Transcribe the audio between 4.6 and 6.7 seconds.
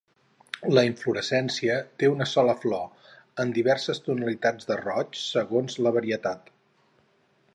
de roig segons la varietat.